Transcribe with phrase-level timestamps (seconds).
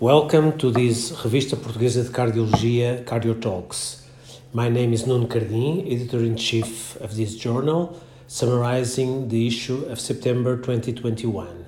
[0.00, 4.06] Welcome to this Revista Portuguesa de Cardiologia Cardio Talks.
[4.54, 10.00] My name is Nuno Cardim, editor in chief of this journal, summarizing the issue of
[10.00, 11.66] September 2021.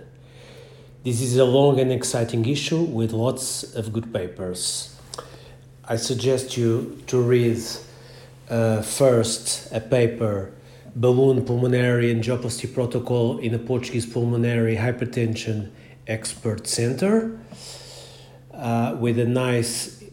[1.05, 4.97] This is a long and exciting issue with lots of good papers.
[5.85, 7.61] I suggest you to read
[8.49, 10.55] uh, first a paper
[10.97, 15.71] Balloon Pulmonary Angioplasty Protocol in a Portuguese Pulmonary Hypertension
[16.07, 17.39] Expert Center
[18.63, 20.05] uh, with a nice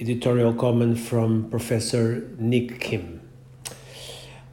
[0.00, 3.20] editorial comment from Professor Nick Kim.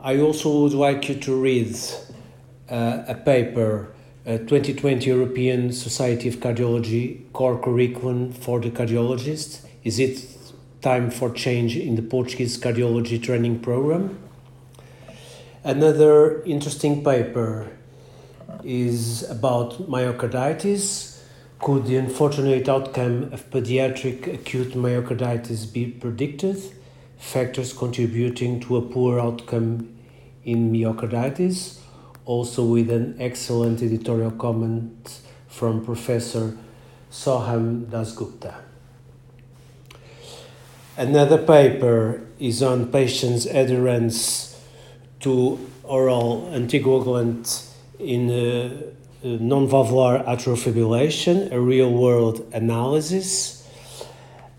[0.02, 1.74] I also would like you to read
[2.70, 3.94] uh, a paper,
[4.28, 9.66] uh, 2020 European Society of Cardiology Core Curriculum for the Cardiologist.
[9.86, 10.28] Is it
[10.82, 14.20] time for change in the Portuguese cardiology training program?
[15.64, 17.72] Another interesting paper
[18.64, 21.15] is about myocarditis
[21.60, 26.62] could the unfortunate outcome of pediatric acute myocarditis be predicted?
[27.18, 29.96] Factors contributing to a poor outcome
[30.44, 31.80] in myocarditis,
[32.26, 36.58] also with an excellent editorial comment from Professor
[37.12, 38.54] Soham Dasgupta.
[40.98, 44.62] Another paper is on patients' adherence
[45.22, 48.82] to oral anticoagulant in uh,
[49.26, 53.68] non-valvular atrial fibrillation, a real-world analysis.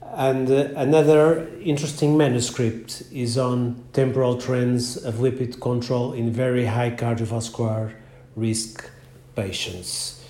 [0.03, 6.91] And uh, another interesting manuscript is on temporal trends of lipid control in very high
[6.91, 7.92] cardiovascular
[8.34, 8.91] risk
[9.36, 10.25] patients.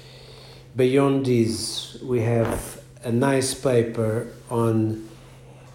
[0.75, 5.09] Beyond this, we have a nice paper on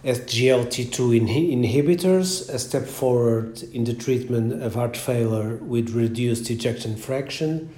[0.04, 7.74] SGLT2 inhibitors, a step forward in the treatment of heart failure with reduced ejection fraction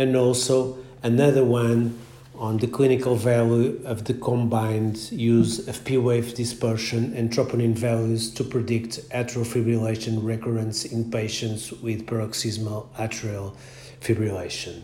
[0.00, 1.94] and also another one
[2.34, 8.32] on the clinical value of the combined use of P wave dispersion and troponin values
[8.32, 13.54] to predict atrial fibrillation recurrence in patients with paroxysmal atrial
[14.00, 14.80] fibrillation.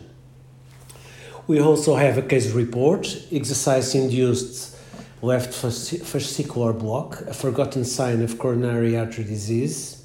[1.47, 4.77] We also have a case report exercise induced
[5.23, 10.03] left fascicular block, a forgotten sign of coronary artery disease,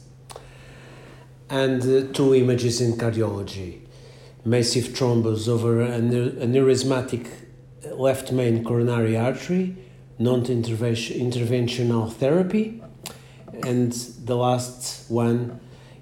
[1.51, 3.83] and uh, two images in cardiology
[4.45, 7.29] massive thrombus over a, er, neurysmatic
[7.93, 9.77] left main coronary artery,
[10.19, 12.83] non-interventional therapy,
[13.65, 13.93] and
[14.25, 15.61] the last one,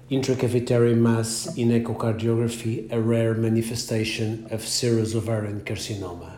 [0.09, 6.37] intracavitary mass in echocardiography, a rare manifestation of serous ovarian carcinoma.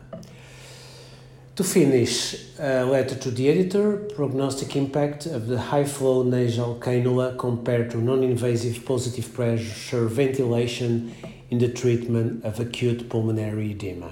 [1.55, 7.37] To finish, a letter to the editor, prognostic impact of the high flow nasal cannula
[7.37, 11.13] compared to non invasive positive pressure ventilation
[11.53, 14.11] in the treatment of acute pulmonary edema.